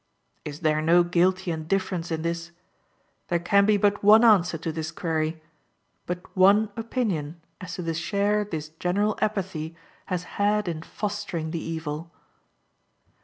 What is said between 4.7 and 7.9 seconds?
this query; but one opinion as to